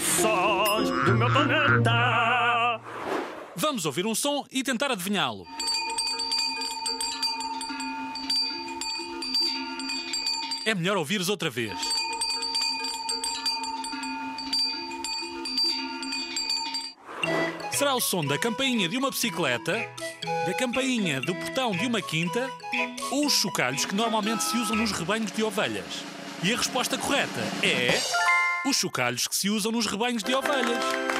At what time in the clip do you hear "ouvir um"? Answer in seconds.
3.84-4.14